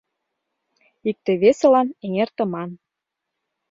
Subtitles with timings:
[1.09, 2.69] Икте-весылан эҥертыман.